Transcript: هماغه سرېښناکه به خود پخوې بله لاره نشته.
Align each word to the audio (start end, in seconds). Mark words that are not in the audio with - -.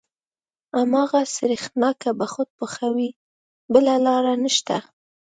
هماغه 0.79 1.21
سرېښناکه 1.35 2.09
به 2.19 2.25
خود 2.33 2.49
پخوې 2.59 3.09
بله 3.73 3.95
لاره 4.05 4.33
نشته. 4.43 4.77